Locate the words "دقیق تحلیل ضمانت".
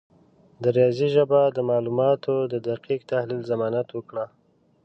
2.69-3.87